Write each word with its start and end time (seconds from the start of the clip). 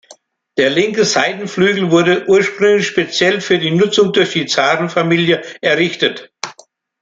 Der 0.57 0.71
linke 0.71 1.05
Seitenflügel 1.05 1.91
wurde 1.91 2.25
ursprünglich 2.27 2.87
speziell 2.87 3.39
für 3.39 3.59
die 3.59 3.69
Nutzung 3.69 4.11
durch 4.13 4.31
die 4.31 4.47
Zarenfamilie 4.47 5.43
errichtet. 5.61 6.33